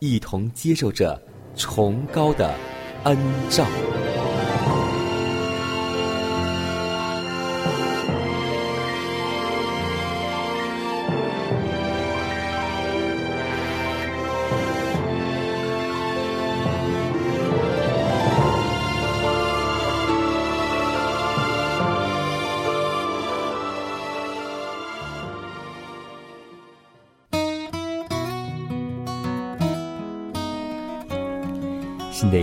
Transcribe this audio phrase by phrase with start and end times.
[0.00, 1.20] 一同接受着
[1.54, 2.54] 崇高的
[3.04, 3.16] 恩
[3.50, 3.66] 照。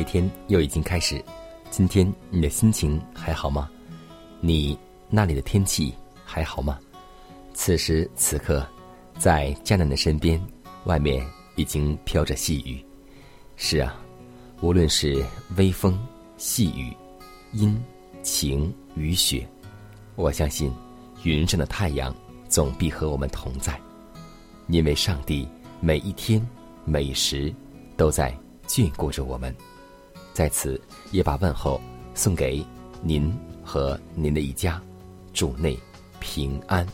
[0.08, 1.24] 天又已经开始，
[1.70, 3.70] 今天你的心情还好吗？
[4.40, 6.80] 你那里的天气还好吗？
[7.54, 8.66] 此时此刻，
[9.18, 10.42] 在迦南的身边，
[10.86, 11.24] 外面
[11.56, 12.84] 已经飘着细雨。
[13.58, 14.00] 是啊，
[14.62, 15.24] 无论是
[15.58, 16.00] 微风、
[16.38, 16.96] 细雨、
[17.52, 17.78] 阴、
[18.24, 19.48] 晴、雨、雪，
[20.16, 20.72] 我相信
[21.24, 22.16] 云上的太阳
[22.48, 23.78] 总必和我们同在，
[24.68, 25.48] 因为上帝
[25.82, 26.46] 每一天、
[26.86, 27.54] 每时
[27.98, 28.34] 都在
[28.68, 29.54] 眷顾着我们。
[30.38, 30.80] 在此，
[31.12, 31.82] 也把问候
[32.14, 32.64] 送给
[33.02, 34.80] 您和您的一家，
[35.34, 35.76] 主内
[36.20, 36.86] 平安。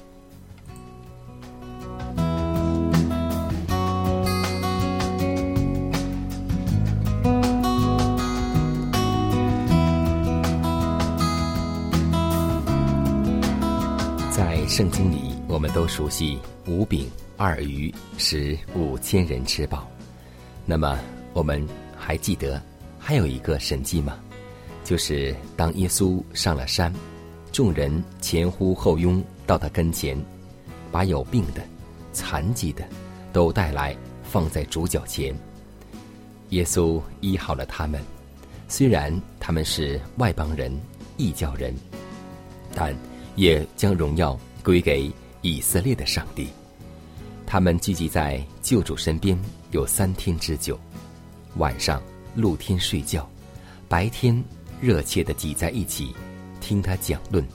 [14.32, 19.86] 在圣经里，我们都熟悉五饼二鱼使五千人吃饱。
[20.66, 20.98] 那么，
[21.34, 21.68] 我们
[21.98, 22.64] 还记得
[23.06, 24.18] 还有一个神迹吗？
[24.86, 26.91] 就是当耶稣上了山，
[27.52, 30.18] 众人前呼后拥到他跟前，
[30.90, 31.62] 把有病的、
[32.14, 32.86] 残疾的
[33.34, 33.94] 都带来
[34.24, 35.36] 放在主脚前。
[36.52, 38.02] 耶稣医好了他们，
[38.69, 40.74] 虽然他们是外邦人、
[41.18, 41.75] 异教人，
[42.74, 42.96] 但
[43.35, 46.47] 也将荣耀归给以色列的上帝。
[47.46, 49.38] 他们聚集在救主身边
[49.72, 50.80] 有三天之久，
[51.58, 52.02] 晚上
[52.36, 53.30] 露天睡觉，
[53.88, 54.44] 白天
[54.82, 56.14] 热切的挤在一起，
[56.60, 57.46] 听他讲论，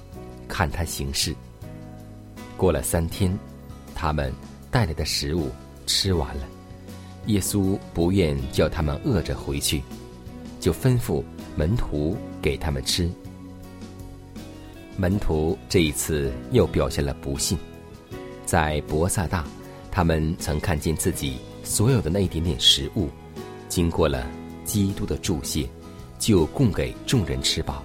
[0.46, 1.34] 看他行事。
[2.56, 3.36] 过了三天，
[3.94, 4.32] 他们
[4.70, 5.50] 带来的食物
[5.86, 6.42] 吃完了，
[7.26, 9.82] 耶稣不愿叫他们饿着回去，
[10.60, 11.22] 就吩咐
[11.56, 13.10] 门徒给他们吃。
[14.96, 17.56] 门徒这一次又表现了不信，
[18.44, 19.44] 在博萨大，
[19.92, 23.08] 他们曾看见自己所有的那一点点食物，
[23.68, 24.26] 经过了
[24.68, 25.66] 基督的注谢，
[26.18, 27.82] 就供给众人吃饱。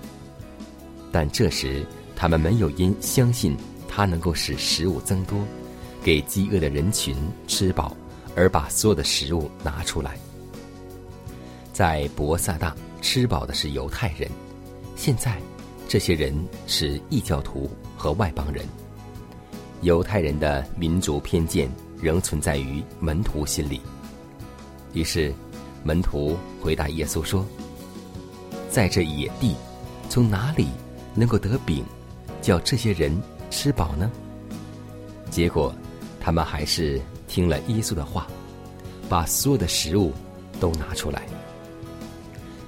[1.13, 3.55] 但这时他们没有因相信
[3.87, 5.39] 他能够使食物增多，
[6.03, 7.15] 给饥饿的人群
[7.47, 7.95] 吃饱，
[8.35, 10.17] 而把所有的食物拿出来。
[11.71, 14.29] 在博萨大吃饱的是犹太人，
[14.97, 15.39] 现在。
[15.85, 16.33] 这些人
[16.65, 18.65] 是异教徒和外邦人。
[19.81, 21.69] 犹太人的民族偏见
[22.01, 23.79] 仍存在于门徒心里。
[24.93, 25.31] 于是，
[25.83, 27.45] 门徒回答耶稣说
[28.69, 29.55] ：“在这野地，
[30.09, 30.67] 从哪里
[31.13, 31.83] 能够得饼，
[32.41, 33.15] 叫这些人
[33.49, 34.09] 吃饱呢？”
[35.29, 35.73] 结果，
[36.19, 38.27] 他们还是听了耶稣的话，
[39.09, 40.11] 把所有的食物
[40.59, 41.23] 都拿出来，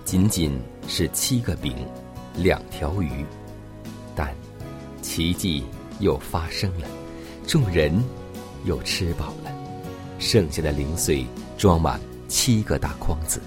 [0.03, 1.75] 仅仅是七个饼。
[2.37, 3.25] 两条鱼，
[4.13, 4.35] 但
[5.01, 5.63] 奇迹
[6.01, 6.85] 又发生了，
[7.47, 8.03] 众人
[8.65, 9.49] 又吃饱了，
[10.19, 11.25] 剩下的零碎
[11.57, 11.97] 装满
[12.27, 13.41] 七个大筐子。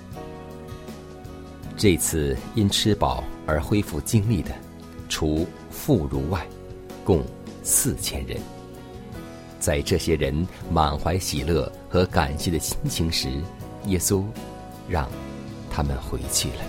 [1.77, 4.51] 这次因吃饱而恢复精力的，
[5.09, 6.47] 除妇孺外，
[7.05, 7.23] 共
[7.63, 8.39] 四千人。
[9.61, 13.29] 在这些人满怀喜乐和感谢的心情时，
[13.87, 14.25] 耶稣
[14.89, 15.09] 让
[15.71, 16.65] 他们回去了。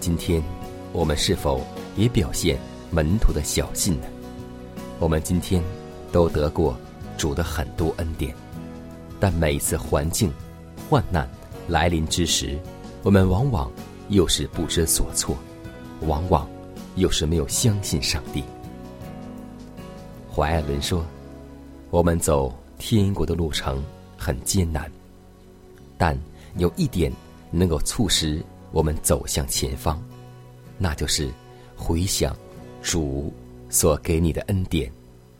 [0.00, 0.42] 今天，
[0.92, 1.64] 我们是否
[1.96, 2.58] 也表现
[2.90, 4.06] 门徒的小信呢？
[5.00, 5.62] 我们今天
[6.10, 6.76] 都得过
[7.16, 8.34] 主的很多恩典，
[9.20, 10.32] 但每次环境
[10.88, 11.28] 患难
[11.68, 12.58] 来临之时，
[13.02, 13.70] 我们往往
[14.08, 15.36] 又是不知所措，
[16.02, 16.48] 往往
[16.96, 18.42] 又是没有相信上帝。
[20.32, 21.04] 怀爱伦说
[21.90, 23.84] ：“我们走天国的路程
[24.16, 24.90] 很艰难，
[25.96, 26.18] 但
[26.56, 27.12] 有一点
[27.50, 28.42] 能够促使
[28.72, 30.02] 我们走向前方，
[30.78, 31.30] 那就是
[31.76, 32.36] 回想
[32.82, 33.32] 主。”
[33.70, 34.90] 所给你的恩典，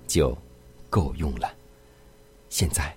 [0.07, 0.37] 就
[0.91, 1.51] 够用了。
[2.51, 2.95] 现在，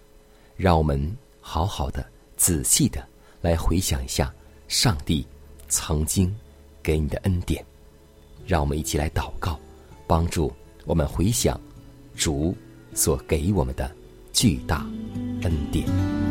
[0.62, 2.06] 让我们好好的、
[2.38, 3.04] 仔细的
[3.42, 4.32] 来回想一下
[4.68, 5.26] 上帝
[5.68, 6.32] 曾经
[6.84, 7.66] 给你的恩典。
[8.46, 9.60] 让我们一起来祷告，
[10.06, 10.54] 帮助
[10.86, 11.60] 我们回想
[12.16, 12.56] 主
[12.94, 13.92] 所给我们的
[14.32, 14.86] 巨大
[15.42, 16.31] 恩典。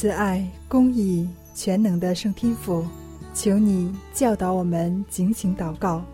[0.00, 2.86] 慈爱、公义、全能的圣天父，
[3.34, 6.04] 求你教导我们警醒祷告，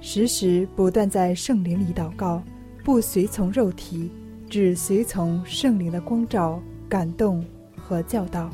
[0.00, 2.42] 时时不断在圣灵里祷告，
[2.82, 4.10] 不随从肉体，
[4.48, 6.58] 只随从圣灵的光照、
[6.88, 7.44] 感动
[7.76, 8.48] 和教导。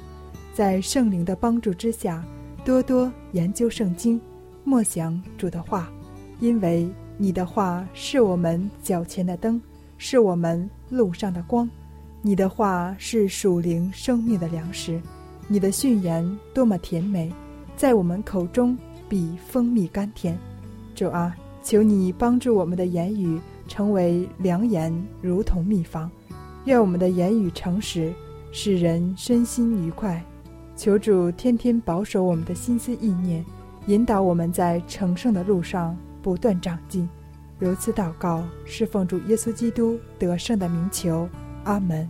[0.52, 2.24] 在圣灵的帮助之下，
[2.64, 4.20] 多多研究圣经，
[4.64, 5.88] 默想主的话，
[6.40, 9.62] 因为你的话是我们脚前的灯，
[9.98, 11.70] 是我们路上的光。
[12.26, 14.98] 你的话是属灵生命的粮食，
[15.46, 17.30] 你的训言多么甜美，
[17.76, 18.74] 在我们口中
[19.10, 20.34] 比蜂蜜甘甜。
[20.94, 23.38] 主啊，求你帮助我们的言语
[23.68, 24.90] 成为良言，
[25.20, 26.10] 如同秘方。
[26.64, 28.10] 愿我们的言语诚实，
[28.50, 30.24] 使人身心愉快。
[30.74, 33.44] 求主天天保守我们的心思意念，
[33.86, 37.06] 引导我们在成圣的路上不断长进。
[37.58, 41.28] 如此祷告，是奉主耶稣基督得胜的名求。
[41.64, 42.08] 阿门。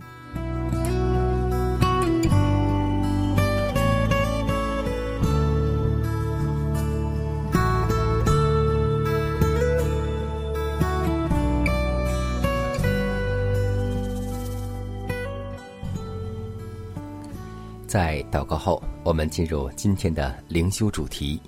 [17.87, 21.41] 在祷告后，我们进入今天的灵修主题，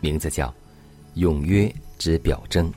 [0.00, 0.52] 名字叫
[1.14, 2.72] “永约之表征”。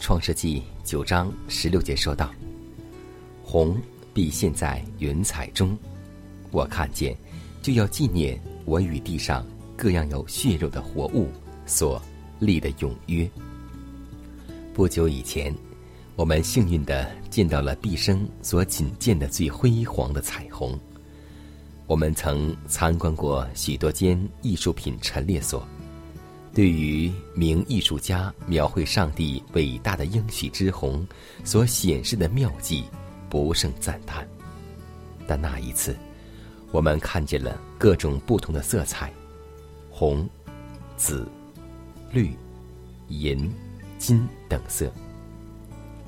[0.00, 2.30] 创世纪九章十六节说道。
[3.54, 3.80] 红
[4.12, 5.78] 必现在云彩中，
[6.50, 7.16] 我看见，
[7.62, 9.46] 就要纪念我与地上
[9.76, 11.28] 各样有血肉的活物
[11.64, 12.02] 所
[12.40, 13.30] 立的永约。
[14.72, 15.54] 不久以前，
[16.16, 20.76] 我们幸运的见到了毕生所仅见的最辉煌的彩虹。
[21.86, 25.64] 我们曾参观过许多间艺术品陈列所，
[26.52, 31.06] 对于名艺术家描绘上帝伟大的应许之虹
[31.44, 32.82] 所显示的妙计。
[33.34, 34.24] 不胜赞叹，
[35.26, 35.96] 但那一次，
[36.70, 39.12] 我们看见了各种不同的色彩，
[39.90, 40.24] 红、
[40.96, 41.26] 紫、
[42.12, 42.32] 绿、
[43.08, 43.52] 银、
[43.98, 44.88] 金等色。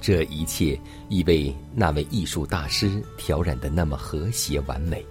[0.00, 5.04] 这一切已被那位艺术大师调染的那么和谐完美。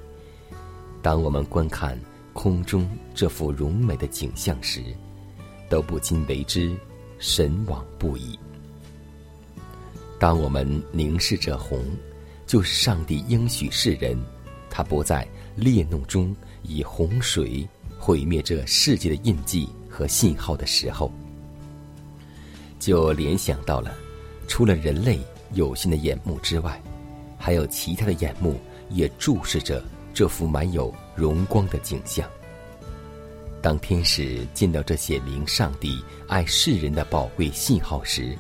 [1.02, 2.00] 当我们观看
[2.32, 4.82] 空中这幅荣美的景象时，
[5.70, 6.74] 都不禁为之
[7.20, 8.40] 神往不已。
[10.18, 11.86] 当我们凝视着红，
[12.48, 14.18] 就是上帝应许世人，
[14.70, 17.68] 他不在烈怒中以洪水
[18.00, 21.12] 毁灭这世界的印记和信号的时候，
[22.80, 23.94] 就联想到了，
[24.48, 25.20] 除了人类
[25.54, 26.82] 有限的眼目之外，
[27.38, 28.58] 还有其他的眼目
[28.90, 32.30] 也注视着这幅满有荣光的景象。
[33.62, 38.38] 当天使见到这些明上帝爱世人的宝贵信号时，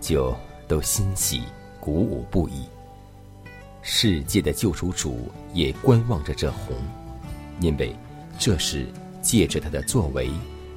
[0.00, 0.34] 就。
[0.66, 1.42] 都欣喜
[1.80, 2.64] 鼓舞不已。
[3.82, 6.76] 世界的救赎主也观望着这红，
[7.60, 7.94] 因为
[8.38, 8.86] 这是
[9.22, 10.30] 借着他的作为，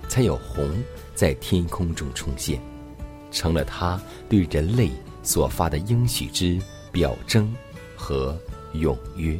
[0.07, 0.71] 才有红
[1.15, 2.59] 在天空中出现，
[3.31, 4.91] 成了他对人类
[5.23, 7.53] 所发的应许之表征
[7.95, 8.37] 和
[8.73, 9.39] 永约。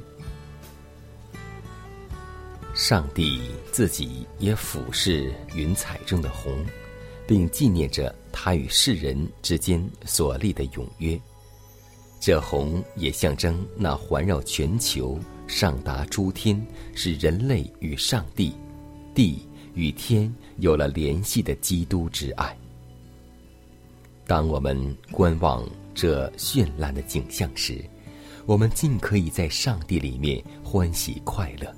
[2.74, 6.66] 上帝自己也俯视云彩中的红。
[7.30, 11.20] 并纪念着他与世人之间所立的永约，
[12.20, 18.54] 这红也象征那环绕全球、上达诸天，使人类与上帝、
[19.14, 22.58] 地与天有了联系的基督之爱。
[24.26, 27.84] 当我们观望这绚烂的景象时，
[28.46, 31.76] 我们尽可以在上帝里面欢喜快乐，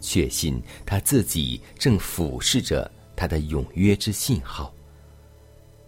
[0.00, 4.73] 确信他自己正俯视着他的永约之信号。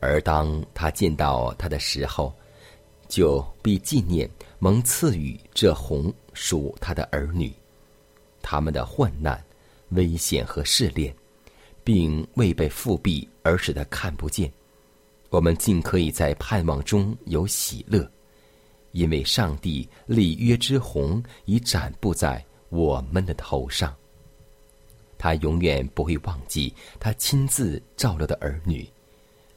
[0.01, 2.35] 而当他见到他的时候，
[3.09, 7.53] 就必纪念蒙赐予这红属他的儿女，
[8.43, 9.43] 他们的患难、
[9.91, 11.15] 危险和试炼，
[11.83, 14.53] 并未被复辟而使他看不见。
[15.31, 18.09] 我们尽可以在盼望中有喜乐，
[18.93, 23.95] 因为上帝立约之红已展布在我们的头上。
[25.19, 28.89] 他永远不会忘记他亲自照料的儿女。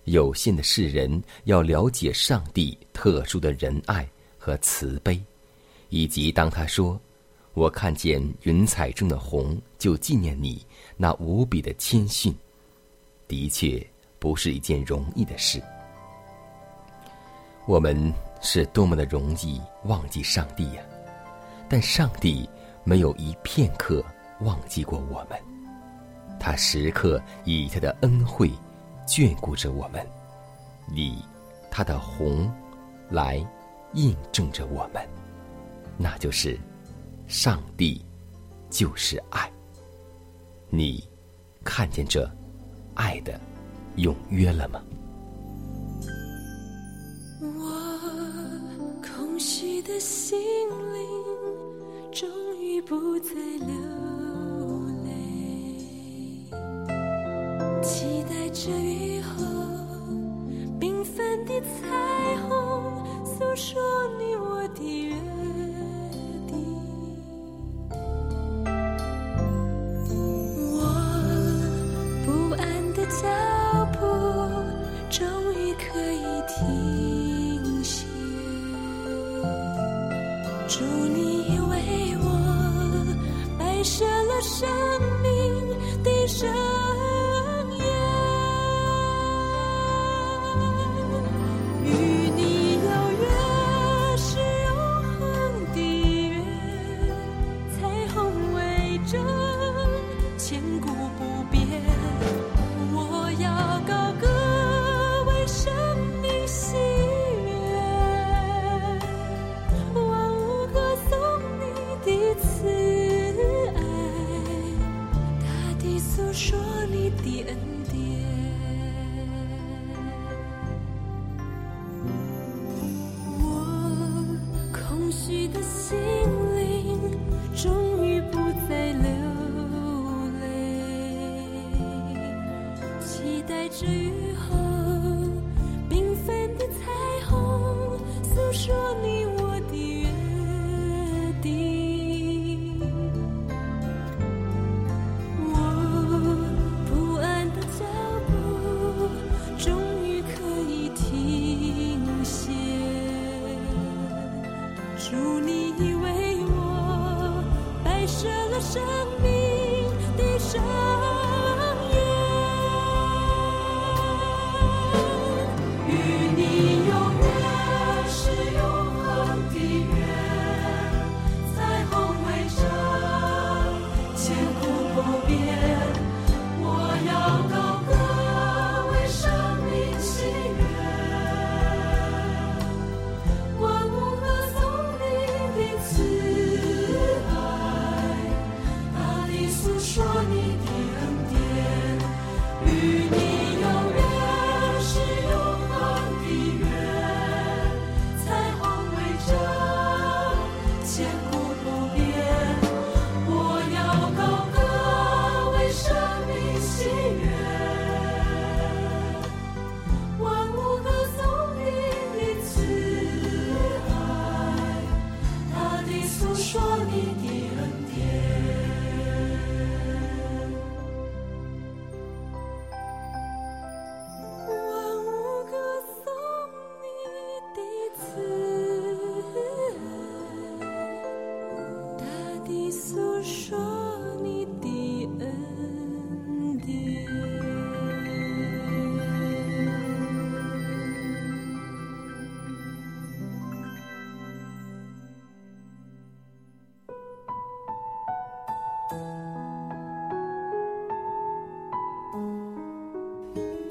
[0.10, 4.08] 有限的世人要了解上帝特殊的仁爱
[4.40, 5.22] 和慈悲，
[5.90, 7.00] 以及当他说
[7.54, 10.66] ：“我看见云彩中的红，就纪念你
[10.98, 12.36] 那无比的谦逊。”
[13.28, 13.86] 的确
[14.18, 15.62] 不是一件容易的事。
[17.68, 18.12] 我们
[18.42, 20.82] 是多么的容易忘记上帝呀！
[21.70, 22.50] 但上帝
[22.84, 24.04] 没有一片刻
[24.42, 25.40] 忘记过我们，
[26.40, 28.50] 他时刻以他的恩惠。
[29.10, 30.06] 眷顾着我们，
[30.94, 31.18] 以
[31.72, 32.48] 他的红
[33.10, 33.44] 来
[33.94, 35.04] 印证着我们，
[35.98, 36.60] 那就是
[37.26, 38.06] 上帝
[38.70, 39.52] 就是爱。
[40.70, 41.04] 你
[41.64, 42.30] 看见这
[42.94, 43.42] 爱的
[43.96, 44.80] 永约了吗？
[47.42, 50.40] 我空虚的心
[50.94, 52.30] 灵终
[52.62, 53.89] 于不再流。
[61.62, 63.82] 彩虹，诉说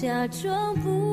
[0.00, 1.07] 假装不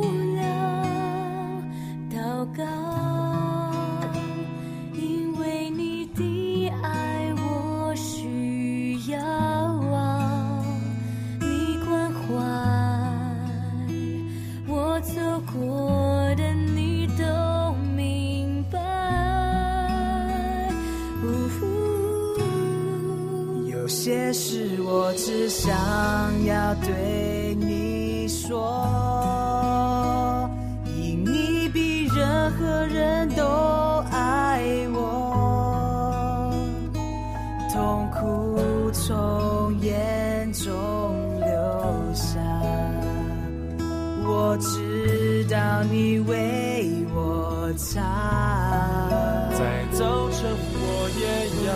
[49.52, 51.26] 在早晨，我也
[51.68, 51.72] 要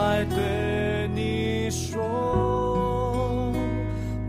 [0.00, 3.52] 来对你说，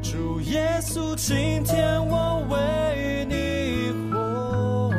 [0.01, 4.91] 主耶稣，今天我为你活，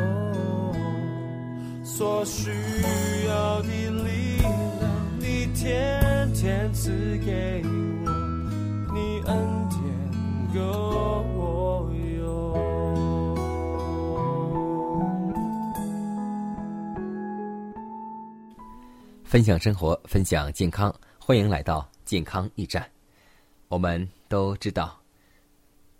[1.83, 2.51] 所需
[19.31, 22.85] 分享生活，分享健康，欢迎来到健康驿站。
[23.69, 25.01] 我们都知道，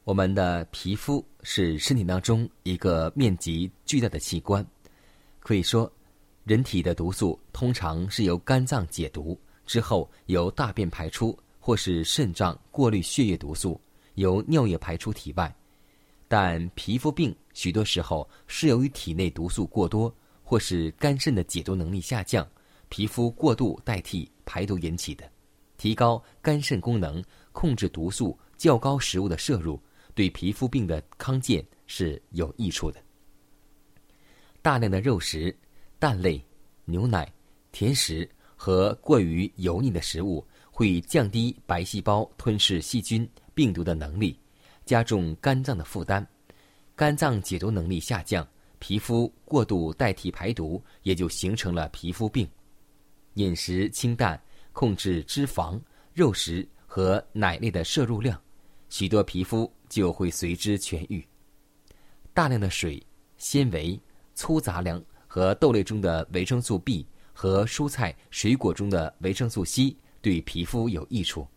[0.03, 4.65] 我们的皮肤是身体当中一个面积巨大的器官。
[5.39, 5.89] 可以说，
[6.43, 13.79] 人体的毒素通常是由肝脏解毒之后，由大便排出，或是肾脏过滤血液毒素，
[14.15, 15.55] 由尿液排出体外。
[16.27, 20.13] 但皮肤病许多时候是由于体内毒素过多，
[20.43, 22.45] 或是肝肾的解毒能力下降，
[22.91, 25.23] 皮肤过度代替排毒引起的。
[25.77, 27.23] 提高肝肾功能，
[27.53, 29.81] 控制毒素较高食物的摄入，
[30.13, 33.01] 对皮肤病的康健是有益处的。
[34.61, 35.57] 大量的肉食、
[35.99, 36.43] 蛋类、
[36.83, 37.31] 牛奶、
[37.71, 44.37] 甜食和过于油腻的食物，会降低白细胞吞噬细菌、病毒的能力，
[44.85, 46.27] 加重肝脏的负担。
[46.93, 48.45] 肝脏解毒能力下降，
[48.79, 52.45] 皮肤过度代替排毒，也就形成了皮肤病。
[53.35, 54.39] 饮食清淡，
[54.73, 55.79] 控制脂肪、
[56.13, 58.39] 肉食和奶类的摄入量，
[58.89, 61.25] 许多皮肤就会随之痊愈。
[62.33, 63.01] 大量的水、
[63.37, 63.99] 纤维、
[64.35, 71.47] 粗杂粮和豆类中的维生素 B 和蔬菜、水果中的维生素 C 对皮肤有益处。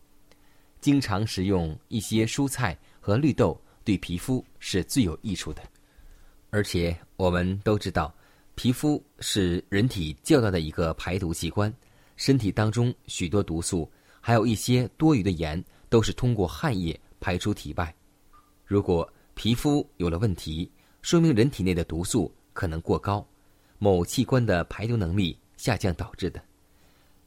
[0.81, 5.61] 经常食用一些蔬菜和绿豆，对皮肤是最有益处的。
[6.51, 8.13] 而且我们都知道，
[8.55, 11.71] 皮肤是人体较大的一个排毒器官，
[12.15, 13.89] 身体当中许多毒素，
[14.21, 17.93] 还有一些多余的盐，都是通过汗液排出体外。
[18.65, 23.27] 如果皮肤有了问题，说明人体内的毒素可能过高，
[23.77, 26.41] 某器官的排毒能力下降导致的。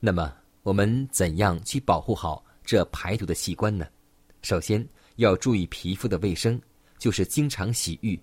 [0.00, 3.86] 那么，我们怎样去保护好这排毒的器官呢？
[4.40, 4.84] 首先
[5.16, 6.58] 要注意皮肤的卫生，
[6.98, 8.18] 就是经常洗浴，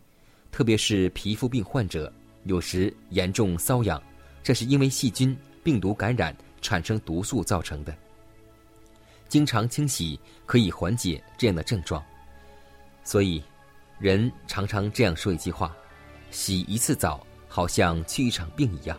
[0.51, 2.11] 特别是皮肤病患者，
[2.45, 4.01] 有时严重瘙痒，
[4.41, 7.95] 这是因为细菌、病毒感染产生毒素造成的。
[9.27, 12.03] 经常清洗可以缓解这样的症状。
[13.03, 13.43] 所以，
[13.99, 15.75] 人常常这样说一句话
[16.31, 18.97] ：“洗一次澡，好像去一场病一样。”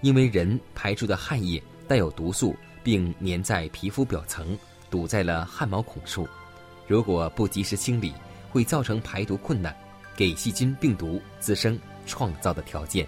[0.00, 4.58] 因为人排出的汗液带有毒素，并粘在皮肤表层，
[4.90, 6.26] 堵在了汗毛孔处。
[6.86, 8.14] 如果不及时清理，
[8.50, 9.76] 会造成排毒困难，
[10.16, 11.78] 给细菌、病毒滋生
[12.10, 13.06] 创造的条件。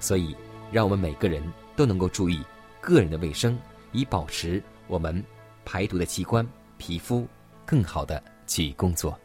[0.00, 0.34] 所以，
[0.72, 1.42] 让我们每个人
[1.76, 2.42] 都能够注意
[2.80, 3.58] 个人的卫生，
[3.92, 5.22] 以保持我们
[5.66, 6.46] 排毒的器官——
[6.78, 7.28] 皮肤
[7.66, 9.16] 更好的去工作。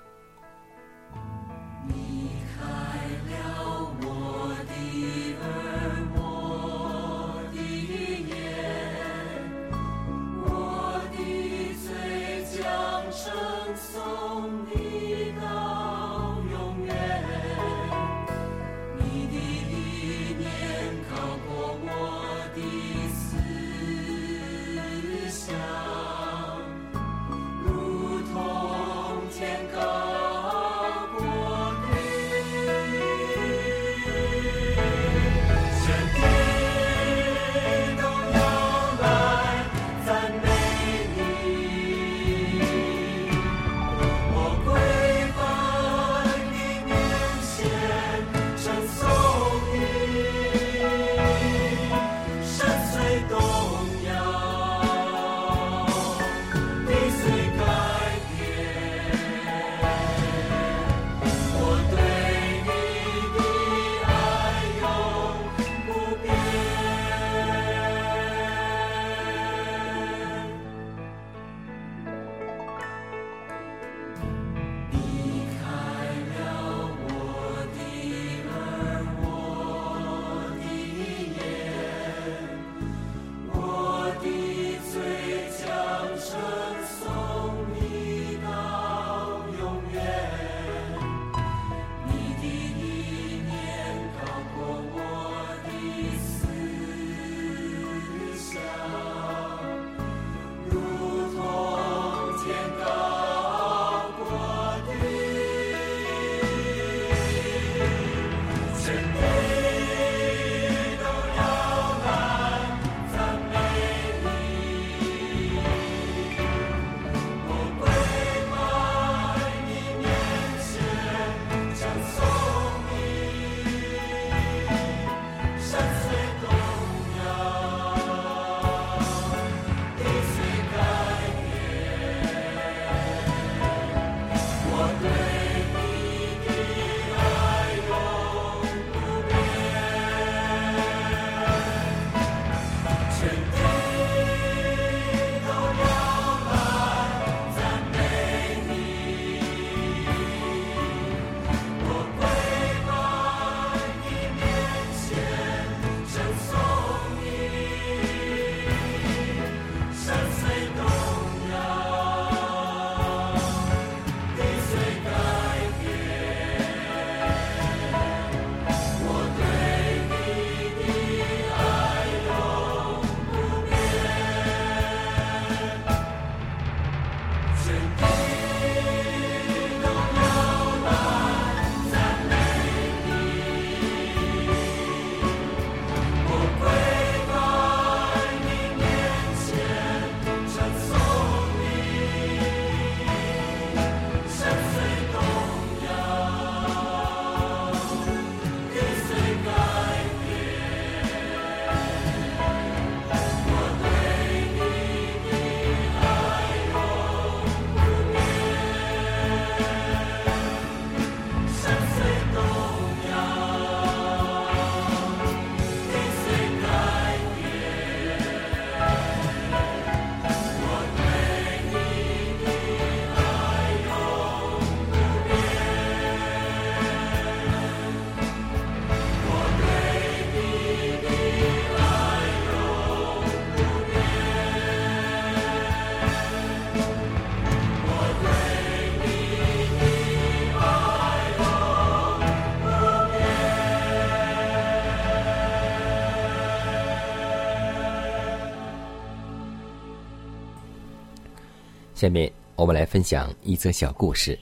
[251.98, 254.38] 下面我们来分享一则小故事，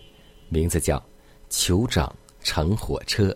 [0.50, 0.98] 名字叫
[1.50, 3.30] 《酋长乘火车》。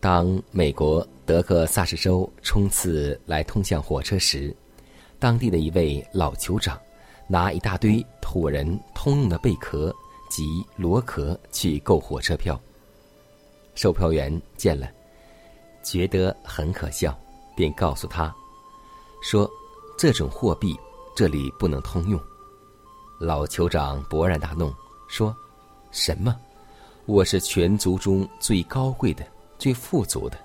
[0.00, 4.52] 当美国德克萨斯州冲刺来通向火车时，
[5.20, 6.76] 当地的一位老酋长
[7.28, 9.94] 拿一大堆土人通用的贝壳
[10.28, 12.60] 及螺壳去购火车票。
[13.76, 14.90] 售票员见了，
[15.84, 17.16] 觉得很可笑，
[17.54, 18.34] 便告诉他，
[19.22, 19.48] 说
[19.96, 20.76] 这种货币。
[21.14, 22.20] 这里不能通用。
[23.20, 24.74] 老酋长勃然大怒，
[25.06, 25.34] 说
[25.92, 26.36] ：“什么？
[27.06, 29.24] 我是全族中最高贵的、
[29.56, 30.36] 最富足的。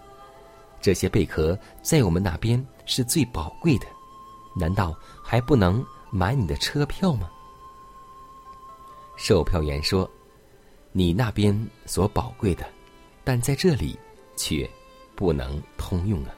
[0.79, 3.87] 这些贝壳在我们那边是最宝贵的，
[4.55, 7.29] 难道还不能买你的车票吗？”
[9.17, 10.09] 售票员说
[10.93, 12.63] ：“你那边所宝贵的，
[13.23, 13.97] 但在这里
[14.37, 14.69] 却
[15.15, 16.35] 不能通用啊。”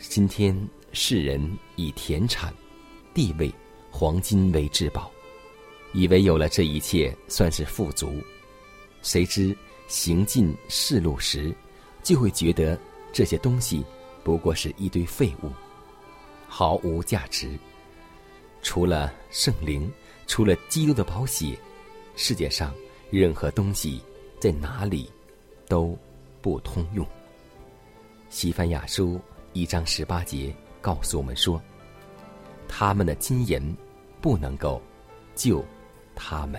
[0.00, 0.56] 今天
[0.92, 2.52] 世人以田产、
[3.14, 3.52] 地位、
[3.90, 5.10] 黄金为至宝，
[5.92, 8.22] 以为有了这一切算是富足，
[9.02, 9.56] 谁知
[9.88, 11.54] 行进世路时，
[12.02, 12.78] 就会觉得
[13.12, 13.84] 这些东西
[14.22, 15.50] 不过是一堆废物，
[16.48, 17.58] 毫无价值。
[18.62, 19.90] 除了圣灵。
[20.24, 21.58] 除了基督的宝血，
[22.16, 22.72] 世界上
[23.10, 24.00] 任何东西
[24.40, 25.10] 在哪里
[25.68, 25.98] 都
[26.40, 27.06] 不通用。
[28.30, 29.20] 西番雅书
[29.52, 31.60] 一章十八节告诉我们说
[32.74, 33.76] ：“他们的金银
[34.22, 34.80] 不能够
[35.34, 35.62] 救
[36.14, 36.58] 他们。”